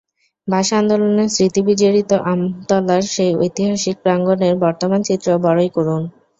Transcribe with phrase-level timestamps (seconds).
[0.47, 6.01] ভাষা আন্দোলনের স্মৃতিবিজড়িত আমতলার সেই ঐতিহাসিক প্রাঙ্গণের বর্তমান চিত্র বড়ই করুণ।